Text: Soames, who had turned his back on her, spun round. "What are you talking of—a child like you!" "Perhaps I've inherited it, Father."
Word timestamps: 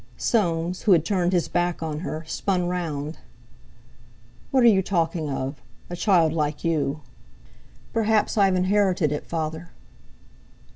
Soames, 0.17 0.81
who 0.81 0.93
had 0.93 1.05
turned 1.05 1.31
his 1.31 1.47
back 1.47 1.83
on 1.83 1.99
her, 1.99 2.23
spun 2.25 2.67
round. 2.67 3.19
"What 4.49 4.63
are 4.63 4.65
you 4.65 4.81
talking 4.81 5.29
of—a 5.29 5.95
child 5.95 6.33
like 6.33 6.63
you!" 6.63 7.01
"Perhaps 7.93 8.35
I've 8.35 8.55
inherited 8.55 9.11
it, 9.11 9.27
Father." 9.27 9.69